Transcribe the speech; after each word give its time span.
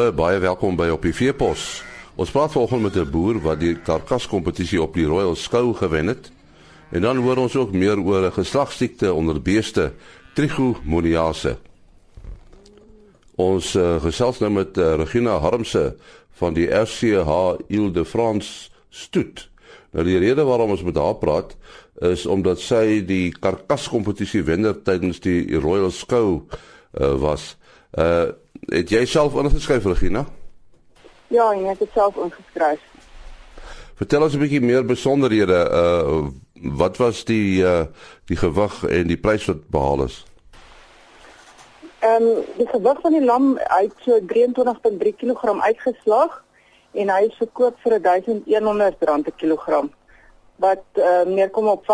Goeiemôre, 0.00 0.16
baie 0.16 0.38
welkom 0.40 0.78
by 0.80 0.86
op 0.94 1.02
die 1.04 1.12
Veepos. 1.12 1.82
Ons 2.16 2.30
praat 2.32 2.54
vanoggend 2.54 2.82
met 2.82 2.96
'n 2.96 3.10
boer 3.10 3.36
wat 3.44 3.60
die 3.60 3.74
karkaskompetisie 3.76 4.80
op 4.80 4.94
die 4.94 5.04
Royal 5.04 5.36
Skou 5.36 5.74
gewen 5.74 6.06
het. 6.06 6.32
En 6.90 7.02
dan 7.02 7.16
hoor 7.16 7.36
ons 7.36 7.56
ook 7.56 7.72
meer 7.72 8.00
oor 8.00 8.24
'n 8.24 8.32
geslagsiekte 8.32 9.12
onder 9.12 9.42
beeste, 9.42 9.92
Trichomoniase. 10.34 11.58
Ons 13.36 13.74
uh, 13.74 14.00
gesels 14.00 14.38
nou 14.38 14.50
met 14.50 14.78
uh, 14.78 14.94
Regina 14.94 15.38
Harmse 15.38 15.96
van 16.30 16.54
die 16.54 16.66
RCH 16.66 17.58
Ile-de-France 17.68 18.70
stoet. 18.88 19.50
Nou 19.92 20.04
die 20.04 20.18
rede 20.18 20.44
waarom 20.44 20.70
ons 20.70 20.82
met 20.82 20.96
haar 20.96 21.16
praat 21.16 21.56
is 21.98 22.26
omdat 22.26 22.58
sy 22.58 23.04
die 23.04 23.32
karkaskompetisie 23.40 24.42
wenner 24.42 24.82
tydens 24.82 25.20
die 25.20 25.58
Royal 25.58 25.90
Skou 25.90 26.46
uh, 27.00 27.14
was. 27.20 27.56
Uh 27.92 28.32
het 28.68 28.90
jy 28.90 29.04
self 29.06 29.34
ingeskryf 29.34 29.84
Regina? 29.84 30.24
Ja, 31.28 31.52
ek 31.54 31.78
het 31.78 31.90
self 31.94 32.16
ingeskryf. 32.16 32.80
Vertel 33.94 34.22
ons 34.22 34.34
'n 34.34 34.38
bietjie 34.38 34.60
meer 34.60 34.84
besonderhede. 34.84 35.58
Uh 35.72 36.28
wat 36.76 36.96
was 36.96 37.24
die 37.24 37.62
uh 37.62 37.84
die 38.24 38.36
gewig 38.36 38.84
en 38.84 39.06
die 39.06 39.16
prys 39.16 39.44
wat 39.46 39.68
behaal 39.68 40.04
is? 40.04 40.24
Ehm 42.00 42.22
um, 42.22 42.44
die 42.56 42.66
gewig 42.66 43.00
van 43.00 43.12
die 43.12 43.24
lam 43.24 43.58
uit 43.58 43.92
so 44.00 44.18
23.3 44.18 45.16
kg 45.16 45.60
uitgeslag 45.60 46.44
en 46.92 47.08
hy 47.08 47.22
is 47.28 47.36
verkoop 47.36 47.76
vir 47.82 47.98
R1100 47.98 48.98
per 48.98 49.32
kilogram 49.36 49.90
wat 50.56 50.84
uh, 50.94 51.22
neerkom 51.26 51.68
op 51.68 51.84
R25630 51.84 51.88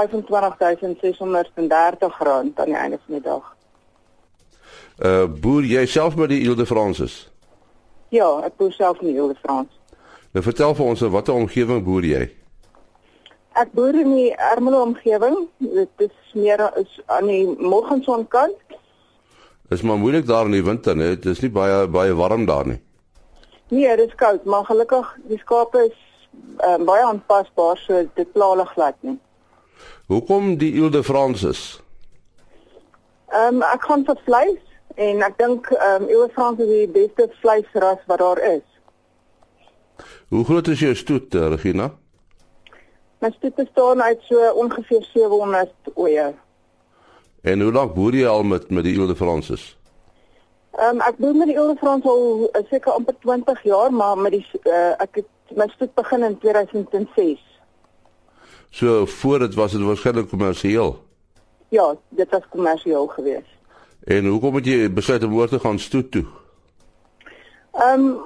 aan 2.55 2.65
die 2.65 2.75
einde 2.75 2.99
van 3.05 3.15
die 3.15 3.21
dag. 3.21 3.56
Uh 4.97 5.27
boer 5.29 5.67
jy 5.69 5.85
self 5.87 6.15
by 6.17 6.27
die 6.31 6.41
Ile 6.41 6.55
de 6.57 6.67
France? 6.67 7.27
Ja, 8.09 8.29
ek 8.47 8.57
boer 8.57 8.73
self 8.73 9.03
in 9.03 9.11
die 9.11 9.19
Ile 9.19 9.35
de 9.35 9.41
France. 9.43 9.73
Nou 10.33 10.43
vertel 10.45 10.73
vir 10.79 10.87
ons 10.87 11.03
watter 11.13 11.37
omgewing 11.37 11.83
boer 11.85 12.07
jy? 12.09 12.23
Ek 13.61 13.73
boer 13.77 13.97
in 14.01 14.15
die 14.15 14.31
Ermelo 14.53 14.83
omgewing. 14.87 15.37
Dit 15.61 16.07
is 16.07 16.33
meer 16.33 16.65
is 16.81 16.97
aan 17.13 17.29
die 17.29 17.45
Morgensonkant. 17.45 18.57
Is 19.69 19.83
maar 19.83 20.01
moeilik 20.01 20.27
daar 20.27 20.49
in 20.49 20.57
die 20.57 20.65
winter, 20.65 20.97
né? 20.97 21.13
Dit 21.17 21.27
is 21.27 21.41
nie 21.45 21.51
baie 21.53 21.87
baie 21.89 22.15
warm 22.17 22.47
daar 22.49 22.67
nie. 22.67 22.81
Nee, 23.69 23.97
dit 23.97 24.09
is 24.09 24.15
koud, 24.15 24.45
maar 24.45 24.65
gelukkig 24.65 25.09
die 25.27 25.39
skape 25.43 25.89
is 25.89 25.97
um, 26.65 26.85
baie 26.87 27.03
aanpasbaar, 27.05 27.81
so 27.83 28.05
dit 28.15 28.33
pla 28.33 28.53
hulle 28.53 28.67
glad 28.73 28.97
nie. 29.01 29.19
Hoekom 30.07 30.55
die 30.61 30.71
Ile 30.79 30.89
de 30.91 31.03
France? 31.03 31.83
Ehm 33.35 33.59
um, 33.59 33.67
ek 33.67 33.89
gaan 33.89 34.07
vir 34.07 34.21
vleis 34.25 34.63
En 34.97 35.21
ek 35.23 35.35
dink 35.39 35.69
ehm 35.77 36.03
um, 36.03 36.09
Ewe-Frans 36.09 36.61
is 36.65 36.69
die 36.73 36.89
beste 36.89 37.29
vleisras 37.43 38.01
wat 38.09 38.19
daar 38.19 38.39
is. 38.49 38.65
Hoe 40.33 40.45
groot 40.45 40.69
is 40.73 40.81
jou 40.81 40.95
stoet, 40.97 41.35
uh, 41.35 41.49
Regina? 41.53 41.91
My 43.21 43.29
stoet 43.35 43.55
bestaan 43.55 44.03
uit 44.03 44.23
so 44.25 44.51
ongeveer 44.63 45.05
700 45.13 45.91
oeye. 45.97 46.33
En 47.43 47.61
hoe 47.61 47.73
lank 47.73 47.93
boer 47.95 48.17
jy 48.17 48.27
al 48.27 48.43
met 48.43 48.71
met 48.71 48.89
die 48.89 48.95
Ewe-Frans? 48.97 49.51
Ehm 49.53 50.97
um, 50.97 51.03
ek 51.05 51.21
boer 51.21 51.37
met 51.37 51.53
die 51.53 51.59
Ewe-Frans 51.59 52.09
al 52.09 52.25
uh, 52.47 52.63
seker 52.71 52.93
amper 52.93 53.19
20 53.21 53.63
jaar, 53.69 53.93
maar 53.93 54.17
met 54.19 54.33
die 54.39 54.45
uh, 54.65 54.95
ek 55.05 55.21
het 55.21 55.57
my 55.57 55.69
stoet 55.75 55.93
begin 55.95 56.25
in 56.25 56.39
2006. 56.39 57.45
So 58.71 59.05
voor 59.07 59.45
dit 59.45 59.55
was 59.55 59.77
dit 59.77 59.85
waarskynlik 59.85 60.29
kommersieel. 60.33 60.97
Ja, 61.69 61.95
dit 62.09 62.31
was 62.31 62.49
kommersieel 62.49 63.07
geweest. 63.07 63.56
En 64.07 64.27
hoekom 64.27 64.55
het 64.55 64.67
jy 64.71 64.87
besluit 64.95 65.25
om 65.27 65.35
oor 65.35 65.49
te 65.51 65.59
gaan 65.59 65.79
stoet 65.83 66.11
toe? 66.11 66.25
Ehm 67.75 68.07
um, 68.07 68.17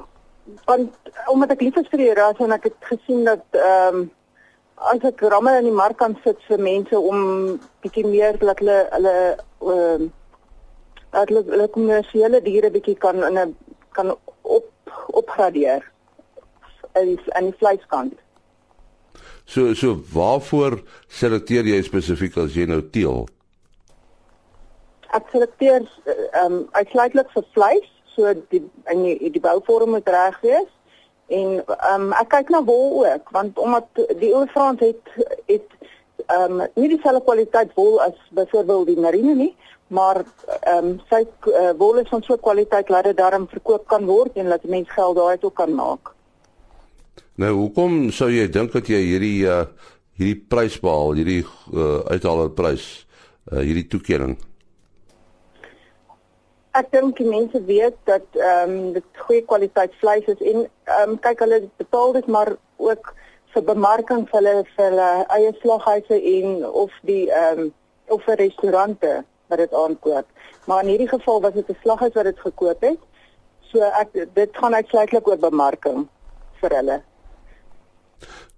want 0.67 1.13
omdat 1.31 1.53
ek 1.55 1.61
lief 1.63 1.77
is 1.79 1.89
vir 1.93 2.01
die 2.03 2.15
ras 2.19 2.41
en 2.43 2.53
ek 2.53 2.67
het 2.69 2.89
gesien 2.89 3.25
dat 3.25 3.45
ehm 3.57 3.97
um, 4.01 4.11
as 4.93 5.07
ek 5.09 5.23
ramme 5.33 5.55
in 5.61 5.69
die 5.69 5.77
mark 5.77 5.97
kan 6.01 6.17
sit 6.25 6.41
vir 6.49 6.61
mense 6.61 6.99
om 6.99 7.21
bietjie 7.85 8.05
meer 8.07 8.37
dat 8.41 8.61
hulle 8.61 8.77
hulle 8.93 9.15
ehm 9.25 10.05
um, 10.05 10.13
dat 11.17 11.33
hulle 11.33 11.45
hulle 11.49 11.71
kommersiële 11.79 12.43
diere 12.45 12.73
bietjie 12.77 12.99
kan 13.07 13.25
in 13.31 13.41
'n 13.47 13.57
kan 13.97 14.13
op 14.43 14.69
opgradeer 15.23 15.91
in 17.01 17.17
in 17.39 17.51
die 17.51 17.59
vleiskant. 17.59 18.15
So 19.45 19.75
so 19.75 19.97
waarvoor 20.13 20.83
selekteer 21.09 21.65
jy 21.65 21.83
spesifiek 21.83 22.37
as 22.37 22.55
jy 22.55 22.67
nou 22.67 22.83
teel? 22.91 23.29
Ek 25.17 25.33
selekteer 25.33 25.87
ehm 26.07 26.45
um, 26.45 26.61
uitsluitlik 26.73 27.31
vir 27.35 27.47
vleis, 27.55 27.89
so 28.15 28.35
die 28.53 28.63
en 28.91 29.03
die, 29.07 29.31
die 29.31 29.43
bouvorm 29.43 29.97
moet 29.97 30.09
reg 30.09 30.39
wees. 30.45 30.69
En 31.31 31.61
ehm 31.63 32.07
um, 32.09 32.13
ek 32.19 32.31
kyk 32.35 32.53
na 32.55 32.63
wol 32.67 33.05
ook, 33.07 33.31
want 33.37 33.59
omdat 33.59 34.05
die 34.21 34.33
ou 34.35 34.47
Frans 34.55 34.83
het 34.85 35.15
het 35.47 35.77
ehm 36.27 36.61
um, 36.61 36.67
nie 36.75 36.93
dieselfde 36.95 37.25
kwaliteit 37.27 37.75
wol 37.79 38.01
as 38.03 38.17
byvoorbeeld 38.37 38.93
die 38.93 39.01
Merino 39.01 39.35
nie, 39.35 39.53
maar 39.89 40.23
ehm 40.23 40.93
um, 40.93 40.97
sy 41.11 41.25
uh, 41.51 41.71
wol 41.79 42.03
is 42.03 42.11
van 42.11 42.23
so 42.27 42.39
kwaliteit 42.39 42.89
dat 42.89 43.11
dit 43.11 43.17
daarom 43.17 43.49
verkoop 43.51 43.87
kan 43.89 44.07
word 44.07 44.37
en 44.39 44.51
dat 44.53 44.65
mense 44.65 44.93
geld 44.93 45.17
daaruit 45.17 45.45
ook 45.45 45.55
kan 45.55 45.75
maak. 45.75 46.15
Nou, 47.35 47.55
hoekom 47.57 48.11
sou 48.13 48.29
jy 48.31 48.47
dink 48.53 48.73
dat 48.73 48.87
jy 48.91 49.01
hierdie 49.01 49.47
uh, 49.49 49.65
hierdie 50.21 50.43
prys 50.53 50.77
behaal, 50.83 51.15
hierdie 51.17 51.43
uh, 51.73 52.03
uithaler 52.13 52.51
prys, 52.53 53.07
uh, 53.51 53.63
hierdie 53.65 53.87
toekenning? 53.89 54.37
Ek 56.81 56.89
dink 56.95 57.19
die 57.21 57.29
mense 57.29 57.61
weet 57.69 57.97
dat 58.09 58.39
ehm 58.39 58.71
um, 58.71 58.93
dit 58.97 59.25
goeie 59.27 59.43
kwaliteit 59.45 59.93
vleis 60.01 60.29
is 60.33 60.41
en 60.53 60.63
ehm 60.65 61.11
um, 61.15 61.19
kyk 61.27 61.43
hulle 61.45 61.59
betaal 61.83 62.15
dit 62.17 62.31
maar 62.37 62.55
ook 62.77 63.13
vir 63.55 63.65
bemarking 63.67 64.23
vir 64.31 64.39
hulle 64.39 64.65
vir 64.77 64.87
hulle 64.87 65.11
eie 65.37 65.53
slaghuise 65.61 66.21
en 66.35 66.65
of 66.85 66.95
die 67.11 67.27
ehm 67.29 67.65
um, 67.67 67.73
of 68.17 68.25
vir 68.27 68.41
restaurante 68.41 69.13
wat 69.51 69.59
dit 69.63 69.75
aankoop. 69.83 70.27
Maar 70.67 70.83
in 70.83 70.93
hierdie 70.95 71.11
geval 71.11 71.41
was 71.45 71.55
dit 71.59 71.69
'n 71.69 71.79
slaghuis 71.83 72.15
wat 72.15 72.29
dit 72.31 72.41
gekoop 72.41 72.81
het. 72.81 73.01
So 73.71 73.93
ek 74.03 74.13
dit 74.35 74.51
gaan 74.63 74.75
uitsluitlik 74.75 75.29
oor 75.29 75.39
bemarking 75.39 76.09
vir 76.61 76.77
hulle. 76.79 77.03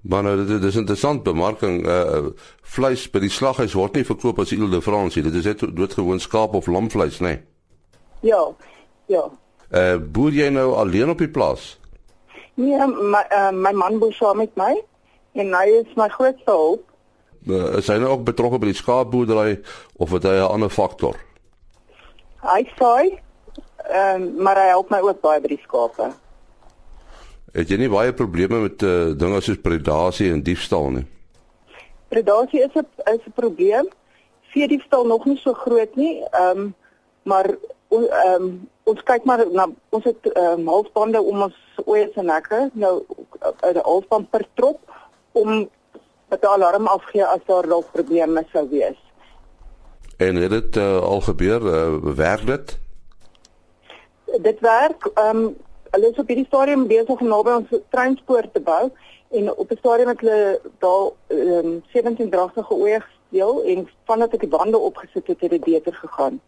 Maar 0.01 0.23
nou 0.23 0.47
dit 0.47 0.63
is 0.63 0.77
interessant 0.77 1.23
bemarking 1.23 1.87
uh 1.87 2.31
vleis 2.63 3.11
by 3.11 3.19
die 3.19 3.31
slaghuis 3.31 3.75
word 3.75 3.95
nie 3.95 4.05
verkoop 4.05 4.39
as 4.39 4.53
Ile 4.53 4.69
de 4.71 4.83
France 4.83 5.19
nie. 5.19 5.31
Dit 5.31 5.41
is 5.41 5.45
net 5.45 5.77
doodgewoon 5.77 6.21
skaap 6.21 6.55
of 6.55 6.67
lamvleis, 6.67 7.19
nê? 7.21 7.27
Nee. 7.27 7.52
Ja. 8.23 8.43
Ja. 9.11 9.29
Eh 9.71 9.93
uh, 9.93 10.01
boer 10.13 10.33
jy 10.33 10.49
nou 10.53 10.73
alleen 10.79 11.11
op 11.11 11.19
die 11.19 11.31
plaas? 11.31 11.81
Nee, 12.55 12.87
my 12.87 13.25
uh, 13.33 13.51
my 13.51 13.73
man 13.73 13.99
boer 13.99 14.13
saam 14.13 14.37
met 14.37 14.57
my 14.57 14.73
en 15.33 15.55
hy 15.57 15.67
is 15.81 15.95
my 15.97 16.09
grootste 16.13 16.51
hulp. 16.51 16.85
Uh, 17.49 17.79
is 17.81 17.89
hy 17.91 17.97
nou 17.99 18.13
ook 18.13 18.27
betrokke 18.29 18.61
by 18.63 18.69
die 18.71 18.79
skaapboerdery 18.79 19.57
of 19.97 20.13
het 20.15 20.29
hy 20.29 20.37
'n 20.39 20.51
ander 20.51 20.71
faktor? 20.71 21.17
Hy 22.43 22.63
sê 22.77 23.19
ehm 23.91 24.23
um, 24.23 24.43
maar 24.43 24.61
hy 24.61 24.69
help 24.69 24.91
my 24.91 25.01
ook 25.01 25.21
baie 25.21 25.41
by 25.41 25.49
die 25.49 25.63
skape. 25.63 26.13
Het 27.53 27.69
jy 27.69 27.79
nie 27.83 27.91
baie 27.91 28.13
probleme 28.13 28.61
met 28.61 28.83
uh, 28.83 29.13
dinge 29.17 29.41
soos 29.41 29.61
predasie 29.61 30.31
en 30.33 30.43
diefstal 30.43 30.91
nie? 30.91 31.07
Predasie 32.09 32.63
is 32.63 32.75
'n 32.75 32.87
is 33.15 33.27
'n 33.27 33.35
probleem. 33.35 33.89
Vee 34.53 34.69
diefstal 34.69 35.07
nog 35.07 35.25
nie 35.25 35.39
so 35.39 35.53
groot 35.53 35.97
nie. 35.97 36.23
Ehm 36.31 36.59
um, 36.59 36.75
maar 37.23 37.47
ehm 38.01 38.43
um, 38.43 38.69
ons 38.85 39.03
kyk 39.03 39.25
maar 39.25 39.45
na 39.51 39.69
ons 39.89 40.05
het 40.05 40.33
ehm 40.33 40.61
um, 40.61 40.67
halsbande 40.67 41.23
om 41.23 41.43
ons 41.43 41.59
oë 41.85 42.09
se 42.15 42.23
nekke 42.23 42.71
nou 42.73 42.95
uit 43.61 43.77
'n 43.77 43.85
halsband 43.85 44.31
per 44.31 44.47
trop 44.55 44.81
om 45.33 45.69
dat 46.29 46.45
alarm 46.45 46.87
afgee 46.87 47.25
as 47.25 47.45
daar 47.47 47.67
dalk 47.69 47.93
probleme 47.93 48.45
sou 48.53 48.69
wees. 48.69 48.99
En 50.17 50.37
het 50.37 50.51
dit 50.51 50.77
uh, 50.77 51.01
al 51.01 51.21
gebeur 51.21 51.61
uh, 51.63 52.15
werk 52.15 52.47
dit? 52.47 52.79
Dit 54.41 54.61
werk 54.61 55.11
ehm 55.15 55.37
um, 55.37 55.57
hulle 55.91 56.11
is 56.11 56.19
op 56.19 56.27
hierdie 56.27 56.47
stadium 56.47 56.87
besig 56.87 57.21
om 57.21 57.29
naby 57.29 57.51
ons 57.51 57.81
treinspoor 57.89 58.47
te 58.53 58.61
bou 58.61 58.91
en 59.31 59.57
op 59.57 59.71
'n 59.71 59.77
stadium 59.79 60.09
het 60.09 60.21
hulle 60.21 60.61
daar 60.79 61.11
ehm 61.27 61.67
um, 61.67 61.83
17 61.93 62.31
dragtige 62.31 62.75
oë 62.75 63.01
gesteel 63.01 63.63
en 63.63 63.89
vandat 64.05 64.33
ek 64.33 64.41
die 64.41 64.49
bande 64.57 64.79
opgesit 64.79 65.27
het 65.27 65.41
het 65.41 65.51
dit 65.51 65.65
beter 65.65 65.95
gegaan. 65.95 66.41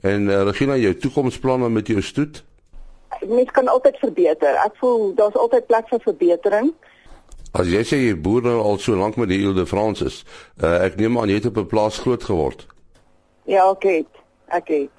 En 0.00 0.26
uh, 0.28 0.42
Regina, 0.42 0.76
jou 0.76 0.94
toekomsplanne 0.96 1.68
met 1.68 1.86
jou 1.86 2.02
stoet? 2.02 2.44
Mens 3.28 3.50
kan 3.50 3.68
altyd 3.68 3.98
verbeter. 3.98 4.58
Ek 4.64 4.76
voel 4.76 5.14
daar's 5.14 5.36
altyd 5.38 5.66
plek 5.66 5.88
vir 5.88 6.02
verbetering. 6.02 6.72
As 7.54 7.70
jy 7.70 7.84
sê 7.86 8.00
jy 8.02 8.14
boer 8.18 8.42
nou 8.42 8.58
al 8.58 8.80
so 8.82 8.96
lank 8.98 9.16
met 9.16 9.30
die 9.30 9.38
Ile 9.38 9.54
de 9.54 9.66
France 9.66 10.04
is, 10.04 10.24
uh, 10.58 10.82
ek 10.82 10.96
neem 10.98 11.18
aan 11.18 11.30
jy 11.30 11.38
het 11.38 11.46
op 11.52 11.60
'n 11.62 11.70
plaas 11.70 11.98
groot 12.02 12.24
geword. 12.24 12.66
Ja, 13.46 13.70
ek 13.70 13.82
het. 13.82 14.10
Ek 14.50 14.68
het. 14.68 14.90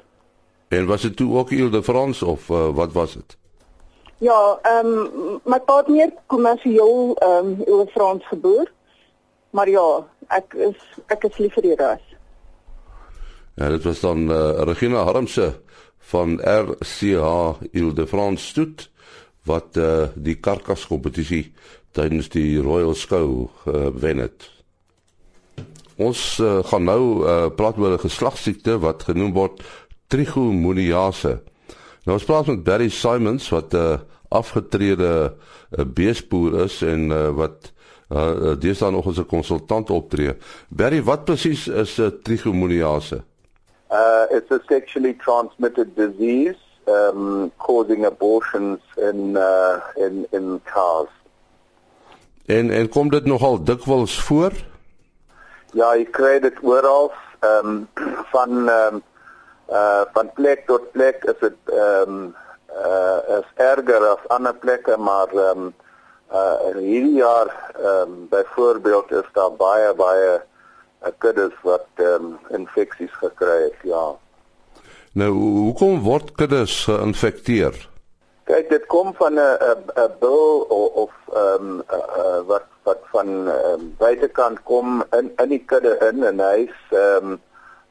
En 0.67 0.87
was 0.87 1.01
dit 1.01 1.15
toe 1.17 1.37
ook 1.37 1.51
Ile 1.51 1.69
de 1.69 1.83
France 1.83 2.25
of 2.25 2.49
uh, 2.49 2.69
wat 2.69 2.93
was 2.93 3.13
dit? 3.13 3.37
Ja, 4.17 4.59
ehm 4.61 4.87
um, 4.87 5.41
my 5.43 5.59
pa 5.59 5.77
het 5.77 5.87
meer 5.87 6.13
kommersieel 6.25 7.15
ehm 7.19 7.45
um, 7.45 7.63
Ile 7.67 7.85
de 7.85 7.91
France 7.91 8.25
geboer. 8.25 8.71
Maar 9.49 9.69
ja, 9.69 10.07
ek 10.27 10.53
is 10.53 10.79
ek 11.07 11.23
is 11.23 11.37
lief 11.37 11.53
vir 11.53 11.61
die 11.61 11.75
ras. 11.75 12.14
Ja, 13.55 13.69
dit 13.69 13.83
was 13.83 13.99
dan 13.99 14.29
uh, 14.31 14.63
Regina 14.67 15.03
Harmse 15.03 15.53
van 16.11 16.39
RCH 16.43 17.61
Ile-de-France 17.71 18.45
stoet 18.45 18.89
wat 19.43 19.77
uh, 19.77 20.07
die 20.15 20.35
karkas 20.35 20.87
kompetisie 20.87 21.53
tydens 21.95 22.27
die 22.33 22.59
Royal 22.59 22.95
gewen 23.63 24.17
uh, 24.17 24.23
het. 24.25 24.49
Ons 25.95 26.39
uh, 26.43 26.59
gaan 26.67 26.83
nou 26.83 27.23
uh, 27.23 27.47
praat 27.55 27.77
oor 27.77 27.95
'n 27.95 28.03
geslagsiekte 28.03 28.79
wat 28.79 29.07
genoem 29.07 29.31
word 29.33 29.63
trichomoniase. 30.07 31.39
Nou 32.03 32.17
ons 32.17 32.27
praat 32.27 32.47
met 32.47 32.63
Barry 32.63 32.89
Simons 32.89 33.49
wat 33.49 33.73
'n 33.73 33.77
uh, 33.77 33.99
afgetrede 34.29 35.33
uh, 35.71 35.85
beesboer 35.85 36.63
is 36.65 36.81
en 36.81 37.09
uh, 37.09 37.29
wat 37.29 37.71
uh, 38.09 38.59
deesdae 38.59 38.91
nog 38.91 39.07
as 39.07 39.17
'n 39.17 39.25
konsultant 39.25 39.89
optree. 39.89 40.35
Barry, 40.69 41.03
wat 41.03 41.25
presies 41.25 41.67
is 41.67 41.97
'n 41.97 42.01
uh, 42.01 42.11
trichomoniase? 42.23 43.23
Uh, 43.91 44.25
it's 44.31 44.51
a 44.51 44.61
sexually 44.67 45.13
transmitted 45.13 45.95
disease 45.95 46.55
um, 46.87 47.51
causing 47.57 48.05
abortions 48.05 48.79
in 48.97 49.37
uh, 49.37 49.79
in 49.95 50.27
in 50.31 50.61
cars. 50.63 51.09
En 52.45 52.69
en 52.69 52.89
kom 52.89 53.09
dit 53.09 53.25
nogal 53.25 53.63
dikwels 53.63 54.21
voor? 54.21 54.51
Ja, 55.73 55.95
jy 55.95 56.05
kry 56.05 56.39
dit 56.39 56.57
oral 56.61 57.11
ehm 57.39 57.67
um, 57.67 57.87
van 58.33 58.69
ehm 58.69 58.95
um, 58.95 59.03
uh 59.69 60.01
van 60.13 60.29
plek 60.33 60.65
tot 60.65 60.91
plek 60.91 61.23
is 61.23 61.39
dit 61.39 61.73
ehm 61.73 62.09
um, 62.09 62.35
uh 62.69 63.39
is 63.39 63.49
erger 63.55 64.07
as 64.07 64.27
ander 64.27 64.55
plekke, 64.55 64.97
maar 64.97 65.27
ehm 65.33 65.65
um, 65.65 65.73
uh 66.31 66.75
hierdie 66.77 67.17
jaar 67.17 67.49
ehm 67.73 68.01
um, 68.01 68.27
byvoorbeeld 68.29 69.11
is 69.11 69.29
daar 69.33 69.53
baie 69.57 69.93
baie 69.93 70.41
kuddes 71.17 71.55
wat 71.63 71.87
ehm 71.95 72.25
um, 72.25 72.39
infeksies 72.49 73.13
gekry 73.21 73.61
het, 73.63 73.81
ja. 73.83 74.05
Nou, 75.13 75.31
hoekom 75.31 76.01
word 76.03 76.31
kuddes 76.35 76.83
geïnfekteer? 76.89 77.75
Kyk, 78.45 78.69
dit 78.69 78.85
kom 78.85 79.13
van 79.17 79.33
'n 79.33 79.57
'n 79.57 79.91
'n 79.95 80.11
bil 80.19 80.65
of 81.03 81.11
ehm 81.33 81.69
um, 81.69 81.83
uh, 81.91 82.41
wat 82.47 82.67
wat 82.83 83.01
van 83.11 83.27
um, 83.47 83.95
buitekant 83.97 84.63
kom 84.63 85.03
in 85.17 85.31
in 85.43 85.49
die 85.49 85.63
kudde 85.65 85.97
in 86.09 86.23
en 86.23 86.39
hy's 86.39 86.77
ehm 86.89 87.31
um, 87.31 87.39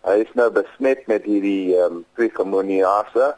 hy 0.05 0.21
is 0.21 0.33
nou 0.39 0.50
besmet 0.50 1.07
met 1.07 1.25
hierdie 1.25 1.75
ehm 1.77 1.97
um, 1.97 2.05
trichomoniase 2.15 3.35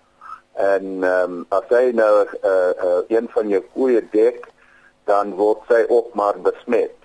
en 0.57 0.85
ehm 1.05 1.23
um, 1.23 1.47
as 1.49 1.69
hy 1.69 1.91
nou 1.95 2.13
uh, 2.25 2.73
uh, 2.89 3.01
een 3.09 3.29
van 3.33 3.49
jou 3.49 3.63
koeie 3.73 4.03
dek 4.13 4.49
dan 5.07 5.35
word 5.39 5.63
sy 5.71 5.85
ook 5.89 6.15
maar 6.15 6.39
besmet. 6.43 6.97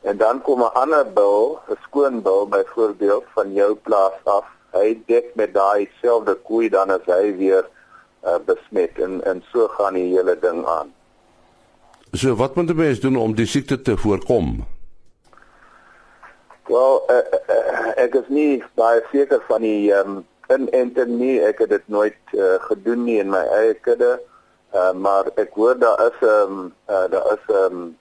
En 0.00 0.16
dan 0.16 0.42
kom 0.42 0.60
'n 0.62 0.72
ander 0.74 1.12
bil, 1.12 1.60
'n 1.68 1.76
skoon 1.82 2.22
bil 2.22 2.48
byvoorbeeld 2.48 3.24
van 3.34 3.52
jou 3.52 3.74
plaas 3.74 4.18
af. 4.24 4.44
Hy 4.72 5.02
dek 5.06 5.34
met 5.34 5.54
daai 5.54 5.90
selfde 6.00 6.34
koei 6.34 6.68
dan 6.68 6.90
as 6.90 7.04
hy 7.06 7.36
weer 7.36 7.64
uh, 8.24 8.38
besmet 8.46 8.98
en 8.98 9.24
en 9.24 9.44
so 9.52 9.68
gaan 9.68 9.94
die 9.94 10.14
hele 10.14 10.38
ding 10.38 10.66
aan. 10.66 10.92
So 12.12 12.34
wat 12.34 12.54
moet 12.54 12.70
'n 12.70 12.76
mens 12.76 13.00
doen 13.00 13.16
om 13.16 13.34
die 13.34 13.46
siekte 13.46 13.82
te 13.82 13.96
voorkom? 13.96 14.66
Wel, 16.66 17.02
uh, 17.10 17.16
uh, 17.48 17.92
ek 17.96 18.14
is 18.14 18.28
nie 18.28 18.64
baie 18.74 19.02
seker 19.12 19.40
van 19.48 19.60
die 19.60 19.92
ehm 19.92 20.08
um, 20.08 20.26
inenting 20.48 21.18
nie. 21.18 21.40
Ek 21.44 21.58
het 21.58 21.68
dit 21.68 21.88
nooit 21.88 22.16
uh, 22.32 22.56
gedoen 22.60 23.04
nie 23.04 23.18
in 23.18 23.30
my 23.30 23.44
eie 23.60 23.74
kudde. 23.74 24.20
Uh, 24.74 24.92
maar 24.92 25.30
ek 25.36 25.54
hoor 25.56 25.78
daar 25.78 26.00
is 26.06 26.18
'n 26.20 26.28
um, 26.28 26.72
uh, 26.88 27.06
daar 27.10 27.32
is 27.32 27.44
'n 27.48 27.72
um, 27.72 27.96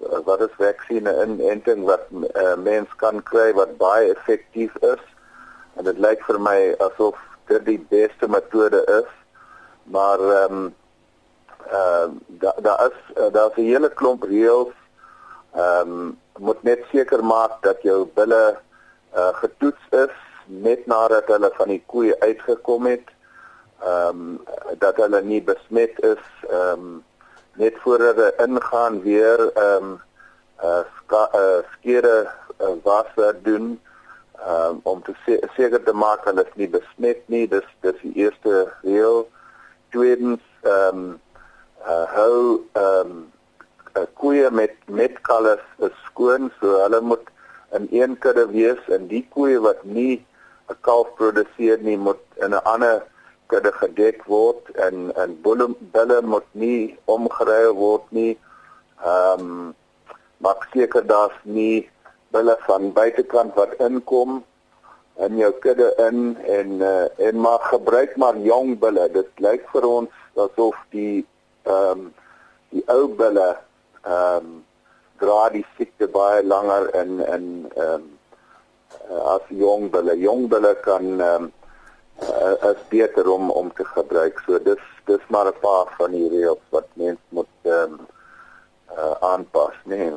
wat 0.00 0.40
is 0.40 0.54
vaksine 0.56 1.12
inenting 1.22 1.84
wat 1.84 2.06
uh, 2.12 2.54
mens 2.56 2.88
kan 2.96 3.22
kry 3.22 3.52
wat 3.52 3.76
baie 3.76 4.10
effektief 4.14 4.76
is. 4.76 5.02
En 5.76 5.84
dit 5.84 5.98
lyk 5.98 6.22
vir 6.24 6.40
my 6.40 6.58
asof 6.80 7.18
dit 7.50 7.64
die 7.66 7.80
beste 7.90 8.28
metode 8.28 8.80
is. 9.00 9.10
Maar 9.92 10.20
ehm 10.20 10.56
um, 10.56 10.74
uh, 11.70 12.08
daar 12.26 12.62
daar 12.62 12.86
is 12.88 12.98
daar's 13.32 13.56
'n 13.56 13.70
hele 13.72 13.90
klomp 13.90 14.22
reëls. 14.22 14.74
Ehm 15.54 15.92
um, 15.92 16.18
moet 16.38 16.62
net 16.62 16.84
seker 16.92 17.24
maak 17.24 17.62
dat 17.62 17.82
jou 17.82 18.08
bulle 18.14 18.58
uh, 19.16 19.34
getoets 19.42 19.84
is 19.90 20.16
net 20.46 20.86
nadat 20.86 21.26
hulle 21.26 21.50
van 21.54 21.68
die 21.68 21.82
koeie 21.86 22.20
uitgekom 22.20 22.86
het. 22.86 23.06
Ehm 23.82 24.08
um, 24.08 24.40
dat 24.78 24.96
hulle 24.96 25.22
nie 25.22 25.42
besmet 25.42 26.00
is 26.00 26.24
ehm 26.48 26.72
um, 26.72 27.04
net 27.60 27.76
voordat 27.84 28.16
hulle 28.16 28.32
ingaan 28.46 29.00
weer 29.06 29.46
ehm 29.52 29.84
um, 29.84 30.00
uh, 30.64 30.82
ska, 30.96 31.22
uh 31.36 31.60
skere 31.76 32.16
uh, 32.60 32.74
wasse 32.84 33.34
doen 33.42 33.72
um, 34.46 34.80
om 34.82 35.02
te 35.02 35.14
se 35.24 35.38
seker 35.56 35.82
te 35.84 35.92
maak 35.92 36.24
hulle 36.28 36.44
is 36.44 36.56
nie 36.60 36.68
besmet 36.68 37.20
nie. 37.32 37.46
Dis 37.48 37.66
dis 37.84 37.98
die 38.04 38.14
eerste 38.24 38.62
reël. 38.84 39.26
Tweedens 39.94 40.44
ehm 40.62 41.04
um, 41.04 41.20
uh, 41.84 42.06
hou 42.16 42.38
ehm 42.72 43.12
um, 43.12 43.28
koeie 44.20 44.50
met 44.50 44.76
met 44.86 45.20
kalvers 45.26 45.96
skoon 46.06 46.50
so 46.60 46.80
hulle 46.82 47.00
moet 47.00 47.30
in 47.76 47.88
een 47.90 48.18
kudde 48.18 48.46
wees 48.52 48.82
en 48.94 49.08
die 49.10 49.22
koeie 49.34 49.60
wat 49.60 49.84
nie 49.84 50.24
'n 50.70 50.76
kalf 50.86 51.08
produseer 51.18 51.78
nie 51.82 51.98
moet 51.98 52.22
in 52.44 52.54
'n 52.54 52.64
ander 52.72 53.02
kudde 53.50 53.72
gedek 53.82 54.22
word 54.30 54.70
en 54.86 55.10
en 55.22 55.34
bulle 55.44 55.66
bulle 55.94 56.20
moet 56.32 56.46
nie 56.52 56.96
omgeruil 57.14 57.74
word 57.78 58.06
nie. 58.20 58.34
Ehm 59.04 59.46
um, 59.46 59.74
maak 60.44 60.62
seker 60.72 61.04
daar's 61.06 61.36
nie 61.44 61.88
bulle 62.32 62.56
van 62.66 62.92
buitekant 62.96 63.58
wat 63.58 63.74
inkom 63.86 64.40
in 65.26 65.36
jou 65.36 65.50
kudde 65.64 65.90
in 66.06 66.36
en 66.58 66.70
uh, 66.80 67.26
en 67.26 67.40
maar 67.40 67.60
gebruik 67.72 68.16
maar 68.16 68.36
jong 68.36 68.78
bulle. 68.78 69.08
Dit 69.12 69.44
lyk 69.46 69.66
vir 69.74 69.86
ons 69.88 70.10
asof 70.46 70.78
die 70.96 71.26
ehm 71.66 72.06
um, 72.06 72.08
die 72.70 72.84
ou 72.94 73.06
bulle 73.20 73.50
ehm 74.06 74.46
um, 74.46 74.58
dra 75.20 75.50
die 75.52 75.66
siekte 75.76 76.08
baie 76.08 76.42
langer 76.42 76.88
in 77.02 77.20
in 77.36 77.46
ehm 77.76 77.94
um, 77.94 78.08
as 79.34 79.48
jong 79.48 79.90
bulle. 79.90 80.16
Jong 80.16 80.48
bulle 80.52 80.74
kan 80.86 81.10
ehm 81.18 81.48
um, 81.48 81.52
uh, 82.22 82.70
is 82.70 82.82
beter 82.88 83.30
om 83.30 83.50
om 83.50 83.72
te 83.74 83.84
gebruik. 83.84 84.42
So 84.46 84.62
dis 84.62 84.82
dis 85.04 85.24
maar 85.28 85.46
'n 85.46 85.60
paar 85.60 85.86
van 85.98 86.10
die 86.10 86.28
reëls 86.28 86.64
wat 86.68 86.86
mens 86.92 87.18
moet 87.28 87.52
ehm 87.62 87.92
um, 87.92 88.06
uh, 88.98 89.14
aanpas, 89.20 89.74
nee. 89.84 90.12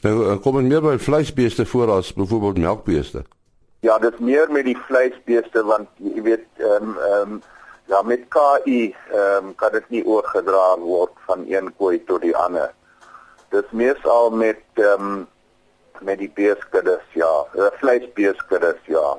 Nou 0.00 0.30
eh, 0.30 0.40
kom 0.40 0.56
dit 0.56 0.68
meer 0.68 0.80
by 0.80 0.96
vleisbeeste 0.98 1.66
voor 1.66 1.90
as 1.90 2.12
byvoorbeeld 2.12 2.58
melkbeeste. 2.58 3.24
Ja, 3.80 3.98
dis 3.98 4.18
meer 4.18 4.50
met 4.50 4.64
die 4.64 4.78
vleisbeeste 4.78 5.64
want 5.64 5.88
jy 5.96 6.22
weet 6.22 6.46
ehm 6.56 6.82
um, 6.82 6.96
ehm 6.98 7.32
um, 7.32 7.42
Ja 7.86 8.02
met 8.02 8.20
KI 8.28 8.94
ehm 9.12 9.44
um, 9.44 9.54
kan 9.54 9.72
dit 9.72 9.88
nie 9.88 10.04
oorgedra 10.06 10.78
word 10.80 11.12
van 11.26 11.44
een 11.48 11.68
koei 11.76 12.04
tot 12.04 12.22
die 12.22 12.36
ander. 12.36 12.72
Dis 13.52 13.70
meestal 13.70 14.30
met 14.30 14.62
ehm 14.74 15.08
um, 15.08 15.26
met 16.00 16.18
die 16.18 16.30
beeskuddes 16.34 17.04
ja, 17.12 17.44
die 17.52 17.68
vleisbeeskuddes 17.80 18.80
ja. 18.84 19.18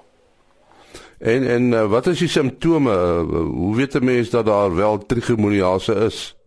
En 1.20 1.48
en 1.48 1.72
uh, 1.72 1.86
wat 1.90 2.06
is 2.06 2.20
die 2.20 2.28
simptome? 2.28 2.92
Uh, 2.92 3.20
hoe 3.40 3.76
weet 3.76 3.94
'n 3.94 4.04
mens 4.04 4.30
dat 4.30 4.46
daar 4.46 4.76
wel 4.76 5.06
trichomoniase 5.06 5.94
is? 5.94 6.38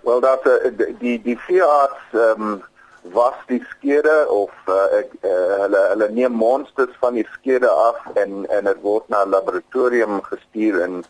Wel 0.00 0.20
dat 0.20 0.46
uh, 0.46 0.78
die 0.98 1.22
die 1.22 1.38
veearts 1.38 2.00
ehm 2.12 2.42
um, 2.42 2.62
was 3.02 3.34
die 3.46 3.64
skede 3.68 4.26
of 4.28 4.52
uh, 4.68 4.98
ek 4.98 5.12
uh, 5.20 5.30
hulle 5.60 5.80
hulle 5.88 6.08
neem 6.10 6.32
monsters 6.32 6.96
van 7.00 7.14
die 7.14 7.26
skede 7.32 7.68
af 7.68 7.96
en 8.14 8.44
en 8.48 8.64
dit 8.64 8.80
word 8.80 9.08
na 9.08 9.24
'n 9.24 9.28
laboratorium 9.28 10.22
gestuur 10.22 10.80
en 10.80 11.04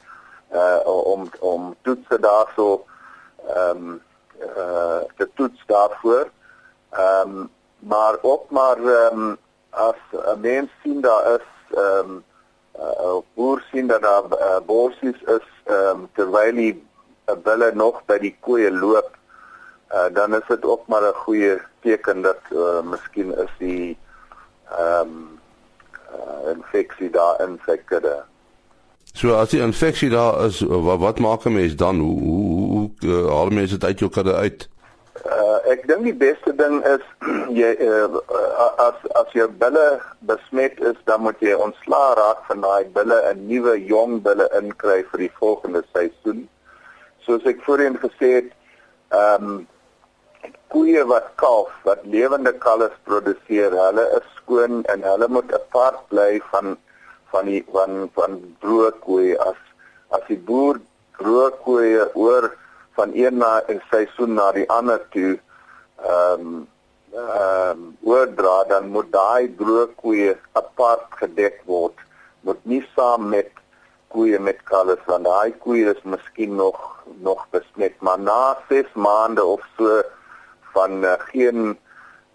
uh 0.53 0.79
om 0.87 1.31
om 1.41 1.75
toetse 1.83 2.21
daarso 2.21 2.85
ehm 3.47 3.77
um, 3.77 4.01
uh 4.57 5.03
te 5.17 5.29
toets 5.35 5.63
daarvoor. 5.67 6.31
Ehm 6.91 7.39
um, 7.39 7.51
maar 7.79 8.15
ook 8.23 8.51
maar 8.51 8.79
ehm 8.79 9.19
um, 9.19 9.37
as 9.71 10.01
'n 10.13 10.41
mens 10.41 10.71
sien 10.83 11.01
daar 11.01 11.35
is 11.35 11.47
ehm 11.77 12.11
um, 12.11 12.25
uh 12.79 13.19
boer 13.35 13.62
sien 13.71 13.87
dat 13.87 14.03
daar 14.03 14.25
uh, 14.25 14.61
borsies 14.67 15.23
is 15.27 15.49
ehm 15.65 16.00
um, 16.03 16.09
terwyl 16.15 16.55
die 16.55 16.75
bulle 17.45 17.71
nog 17.75 18.03
by 18.07 18.19
die 18.19 18.37
koeie 18.41 18.71
loop 18.71 19.17
uh, 19.95 20.15
dan 20.15 20.35
is 20.35 20.47
dit 20.49 20.65
ook 20.65 20.87
maar 20.87 21.03
'n 21.03 21.15
goeie 21.15 21.61
teken 21.81 22.23
dat 22.23 22.41
uh, 22.53 22.81
miskien 22.83 23.37
is 23.39 23.53
die 23.59 23.99
ehm 24.71 25.00
um, 25.00 25.39
uh, 26.15 26.50
infeksie 26.55 27.11
daar 27.11 27.41
in 27.41 27.61
sy 27.67 27.77
kudde. 27.85 28.23
So 29.12 29.35
as 29.35 29.50
die 29.50 29.61
infeksie 29.61 30.11
daar 30.11 30.45
is, 30.45 30.61
wat, 30.61 30.99
wat 30.99 31.19
maak 31.19 31.45
'n 31.45 31.53
mens 31.53 31.77
dan? 31.77 31.99
Hoe 31.99 32.21
hoe, 32.21 32.71
hoe 32.71 32.91
uh, 33.00 33.27
haal 33.27 33.49
mense 33.49 33.75
dit 33.79 33.85
uit 33.85 33.99
jou 33.99 34.11
kudde 34.11 34.35
uit? 34.35 34.69
Ek 35.71 35.85
dink 35.87 36.03
die 36.03 36.17
beste 36.17 36.53
ding 36.59 36.81
is 36.89 37.03
jy 37.61 37.71
uh, 37.87 38.21
as 38.83 39.03
as 39.21 39.35
jou 39.37 39.47
bulle 39.62 39.87
besmet 40.27 40.81
is, 40.91 40.97
dan 41.07 41.23
moet 41.23 41.43
jy 41.45 41.55
ontslaa 41.55 42.15
raak 42.19 42.41
van 42.49 42.65
daai 42.65 42.89
bulle 42.97 43.19
en 43.29 43.45
nuwe 43.50 43.77
jong 43.91 44.17
bulle 44.25 44.49
inkry 44.59 45.03
vir 45.11 45.27
die 45.27 45.35
volgende 45.43 45.83
seisoen. 45.93 46.47
Soos 47.27 47.47
ek 47.47 47.62
voorheen 47.67 47.99
gesê 48.03 48.33
het, 48.39 48.57
ehm 49.15 49.53
um, 49.53 49.61
koeie 50.71 51.03
wat 51.11 51.33
kalf, 51.43 51.71
wat 51.87 52.03
lewende 52.07 52.53
kalfs 52.62 52.99
produseer, 53.07 53.75
hulle 53.75 54.05
is 54.19 54.27
skoon 54.39 54.85
en 54.93 55.03
hulle 55.07 55.29
moet 55.29 55.53
apart 55.55 56.00
bly 56.12 56.41
van 56.53 56.77
van 57.31 57.50
die 57.50 57.62
van 57.75 58.09
van 58.17 58.39
broodkoei 58.65 59.37
as 59.47 59.61
as 60.17 60.25
die 60.31 60.39
boer 60.50 60.81
broodkoei 61.19 61.93
oor 62.15 62.49
van 62.99 63.15
een 63.15 63.39
na 63.39 63.53
'n 63.69 63.83
seisoen 63.91 64.35
na 64.35 64.50
die 64.59 64.67
ander 64.79 64.99
toe 65.15 65.39
ehm 66.02 66.40
um, 66.40 66.69
ehm 67.12 67.71
um, 67.71 67.97
oordra 68.02 68.64
dan 68.69 68.88
moet 68.88 69.12
daai 69.12 69.49
broodkoei 69.49 70.37
apart 70.52 71.07
gedek 71.23 71.62
word. 71.66 71.97
Moet 72.40 72.61
nie 72.64 72.83
saam 72.95 73.28
met 73.28 73.50
koeie 74.09 74.38
met 74.38 74.62
kalvers 74.71 75.04
want 75.07 75.25
daai 75.25 75.52
koeie 75.64 75.90
is 75.95 76.02
miskien 76.02 76.54
nog 76.57 76.78
nog 77.26 77.47
besmet. 77.50 78.00
Maar 78.00 78.19
na 78.19 78.57
6 78.69 78.92
maande 78.95 79.45
of 79.45 79.66
so 79.76 80.02
van 80.73 81.04
uh, 81.04 81.14
geen 81.33 81.78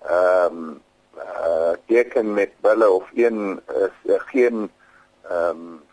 ehm 0.01 0.57
um, 0.57 0.81
uh 1.15 1.73
deken 1.87 2.33
met 2.33 2.51
bulle 2.61 2.89
of 2.89 3.09
een 3.13 3.61
is 3.67 3.97
uh, 4.03 4.19
geen 4.19 4.71
ehm 5.29 5.49
um, 5.49 5.83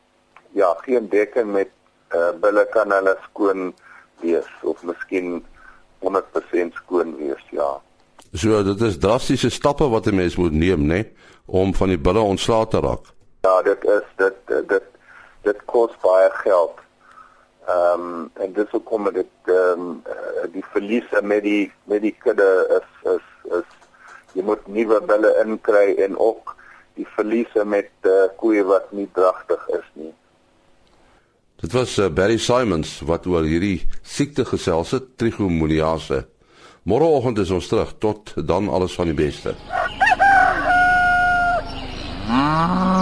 ja, 0.52 0.74
geen 0.84 1.08
deken 1.08 1.50
met 1.50 1.70
uh, 2.14 2.30
bulle 2.40 2.66
kan 2.70 2.90
hulle 2.92 3.16
skoon 3.30 3.74
wees. 4.20 4.48
Of 4.62 4.82
miskien 4.82 5.46
100% 6.02 6.76
skoon 6.82 7.16
wees, 7.16 7.44
ja. 7.50 7.80
So 8.32 8.62
dit 8.64 8.80
is 8.80 8.98
drastiese 8.98 9.50
stappe 9.50 9.88
wat 9.88 10.06
'n 10.06 10.14
mens 10.14 10.36
moet 10.36 10.52
neem, 10.52 10.86
né, 10.86 11.04
om 11.46 11.74
van 11.74 11.88
die 11.88 11.98
bulle 11.98 12.20
ontslae 12.20 12.66
te 12.68 12.80
raak. 12.80 13.12
Ja, 13.42 13.62
dit 13.62 13.84
is 13.84 14.06
dit 14.16 14.68
dit 14.68 14.82
dit 15.42 15.64
kos 15.64 15.90
baie 16.02 16.30
geld. 16.30 16.78
Ehm 17.66 18.00
um, 18.00 18.30
en 18.34 18.52
dis 18.52 18.70
hoekom 18.70 19.12
dit 19.12 19.26
ehm 19.44 19.80
um, 19.80 20.02
die 20.52 20.64
verliese 20.72 21.22
met 21.22 21.42
die 21.42 21.72
met 21.84 22.02
die 22.02 22.16
kudde 22.18 22.50
is 22.78 23.10
is 23.12 23.26
is 23.58 23.68
jy 24.32 24.42
moet 24.42 24.66
nuwe 24.66 25.00
bulle 25.00 25.30
inkry 25.44 25.94
en 26.06 26.18
ook 26.18 26.56
die 26.94 27.06
verliese 27.16 27.64
met 27.64 27.90
uh, 28.02 28.28
koeie 28.36 28.64
wat 28.64 28.92
nie 28.92 29.08
dragtig. 29.12 29.68
Dit 31.72 31.80
was 31.80 31.98
uh, 31.98 32.10
Barry 32.12 32.36
Simons 32.36 32.98
wat 33.08 33.24
oor 33.24 33.46
hierdie 33.48 33.86
siekte 34.04 34.44
gesels 34.44 34.90
het, 34.92 35.06
trichomoniase. 35.16 36.18
Môreoggend 36.84 37.40
is 37.40 37.52
ons 37.56 37.70
terug 37.70 37.94
tot 37.96 38.34
dan 38.36 38.68
alles 38.68 38.92
van 38.92 39.08
die 39.08 39.16
beste. 39.16 39.56
Ah. 42.28 43.01